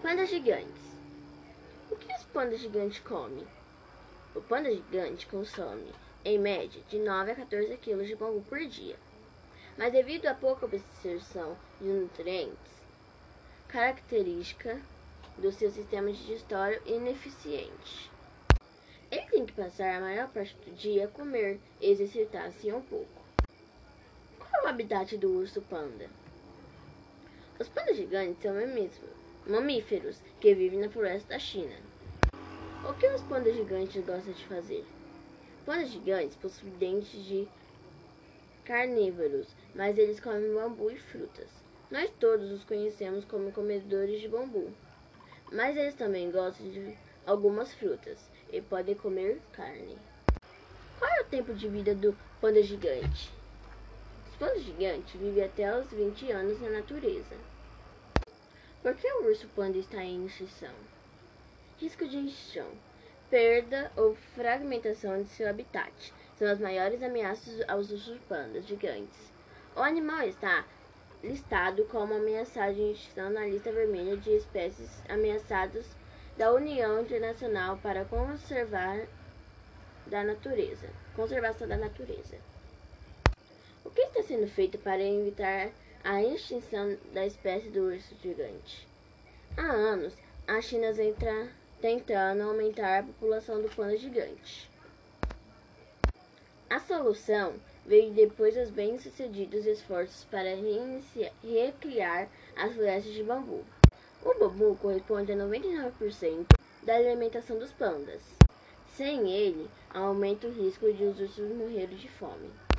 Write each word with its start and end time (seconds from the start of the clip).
Pandas 0.00 0.30
gigantes. 0.30 0.96
O 1.90 1.96
que 1.96 2.14
os 2.14 2.22
pandas 2.26 2.60
gigantes 2.60 3.00
comem? 3.00 3.44
O 4.32 4.40
panda 4.40 4.72
gigante 4.72 5.26
consome, 5.26 5.92
em 6.24 6.38
média, 6.38 6.80
de 6.88 7.00
9 7.00 7.32
a 7.32 7.34
14 7.34 7.76
quilos 7.78 8.06
de 8.06 8.14
bambu 8.14 8.40
por 8.42 8.60
dia. 8.60 8.96
Mas 9.76 9.92
devido 9.92 10.26
à 10.26 10.34
pouca 10.34 10.66
absorção 10.66 11.58
de 11.80 11.88
nutrientes, 11.88 12.72
característica 13.66 14.80
do 15.36 15.50
seu 15.50 15.68
sistema 15.68 16.12
digestório 16.12 16.80
ineficiente. 16.86 18.08
Ele 19.10 19.26
tem 19.26 19.46
que 19.46 19.52
passar 19.52 19.96
a 19.96 20.00
maior 20.00 20.28
parte 20.28 20.54
do 20.64 20.76
dia 20.76 21.06
a 21.06 21.08
comer 21.08 21.58
e 21.80 21.90
exercitar-se 21.90 22.72
um 22.72 22.82
pouco. 22.82 23.20
Qual 24.38 24.62
é 24.62 24.64
o 24.64 24.68
habitat 24.68 25.18
do 25.18 25.28
urso 25.28 25.60
panda? 25.62 26.08
Os 27.58 27.68
pandas 27.68 27.96
gigantes 27.96 28.40
são 28.40 28.54
mamíferos 29.48 30.20
que 30.40 30.54
vivem 30.54 30.78
na 30.78 30.90
floresta 30.90 31.30
da 31.30 31.38
China. 31.38 31.74
O 32.86 32.92
que 32.92 33.08
os 33.08 33.22
pandas 33.22 33.56
gigantes 33.56 34.04
gostam 34.04 34.34
de 34.34 34.44
fazer? 34.44 34.84
Pandas 35.64 35.88
gigantes 35.88 36.36
possuem 36.36 36.72
dentes 36.74 37.24
de 37.24 37.48
carnívoros, 38.66 39.56
mas 39.74 39.96
eles 39.96 40.20
comem 40.20 40.52
bambu 40.52 40.90
e 40.90 40.98
frutas. 40.98 41.48
Nós 41.90 42.10
todos 42.20 42.52
os 42.52 42.62
conhecemos 42.64 43.24
como 43.24 43.50
comedores 43.50 44.20
de 44.20 44.28
bambu, 44.28 44.70
mas 45.50 45.74
eles 45.78 45.94
também 45.94 46.30
gostam 46.30 46.68
de 46.68 46.94
algumas 47.26 47.72
frutas 47.72 48.30
e 48.52 48.60
podem 48.60 48.94
comer 48.94 49.40
carne. 49.52 49.96
Qual 50.98 51.10
é 51.10 51.22
o 51.22 51.26
tempo 51.26 51.54
de 51.54 51.68
vida 51.68 51.94
do 51.94 52.14
panda 52.38 52.62
gigante? 52.62 53.32
Os 54.28 54.36
pandas 54.36 54.62
gigantes 54.62 55.18
vivem 55.18 55.42
até 55.42 55.74
os 55.74 55.90
20 55.90 56.30
anos 56.32 56.60
na 56.60 56.68
natureza. 56.68 57.34
Por 58.82 58.94
que 58.94 59.12
o 59.12 59.26
urso 59.26 59.48
panda 59.56 59.76
está 59.76 60.04
em 60.04 60.24
extinção? 60.24 60.72
Risco 61.78 62.06
de 62.06 62.18
extinção. 62.18 62.70
Perda 63.28 63.90
ou 63.96 64.14
fragmentação 64.34 65.20
de 65.22 65.28
seu 65.28 65.48
habitat 65.48 66.14
são 66.38 66.48
as 66.48 66.60
maiores 66.60 67.02
ameaças 67.02 67.60
aos 67.68 67.90
ursos 67.90 68.18
pandas 68.28 68.66
gigantes. 68.66 69.32
O 69.74 69.80
animal 69.80 70.22
está 70.22 70.64
listado 71.22 71.84
como 71.86 72.14
ameaçado 72.14 72.74
de 72.74 72.92
extinção 72.92 73.30
na 73.30 73.46
lista 73.46 73.72
vermelha 73.72 74.16
de 74.16 74.30
espécies 74.30 75.02
ameaçadas 75.08 75.84
da 76.36 76.52
União 76.52 77.02
Internacional 77.02 77.76
para 77.78 78.04
conservar 78.04 79.06
da 80.06 80.22
natureza, 80.22 80.88
conservação 81.16 81.66
da 81.66 81.76
natureza. 81.76 82.36
O 83.84 83.90
que 83.90 84.02
está 84.02 84.22
sendo 84.22 84.46
feito 84.46 84.78
para 84.78 85.02
evitar 85.02 85.70
a 86.04 86.22
extinção 86.22 86.96
da 87.12 87.26
espécie 87.26 87.68
do 87.68 87.80
urso 87.80 88.14
gigante. 88.22 88.86
Há 89.56 89.72
anos, 89.72 90.14
a 90.46 90.60
China 90.60 90.92
vem 90.92 91.14
tentando 91.80 92.42
aumentar 92.42 93.00
a 93.00 93.02
população 93.02 93.60
do 93.60 93.68
panda 93.68 93.96
gigante. 93.96 94.70
A 96.70 96.78
solução 96.78 97.54
veio 97.86 98.12
depois 98.12 98.54
dos 98.54 98.70
bem-sucedidos 98.70 99.66
esforços 99.66 100.24
para 100.24 100.54
recriar 101.42 102.28
as 102.54 102.74
florestas 102.74 103.14
de 103.14 103.22
bambu. 103.22 103.64
O 104.22 104.34
bambu 104.34 104.76
corresponde 104.76 105.32
a 105.32 105.36
99% 105.36 106.46
da 106.82 106.96
alimentação 106.96 107.58
dos 107.58 107.72
pandas. 107.72 108.22
Sem 108.94 109.30
ele, 109.30 109.70
aumenta 109.90 110.46
o 110.46 110.52
risco 110.52 110.92
de 110.92 111.04
os 111.04 111.20
ursos 111.20 111.50
morrerem 111.56 111.96
de 111.96 112.08
fome. 112.08 112.50